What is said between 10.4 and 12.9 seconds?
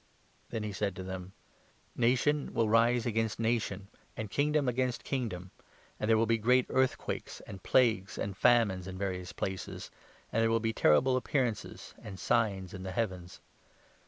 there will be terrible appearances and signs in the